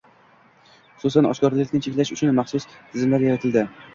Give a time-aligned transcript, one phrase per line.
[0.97, 3.67] Hususan, oshkoralikni cheklash uchun maxsus tizimlar yaratildi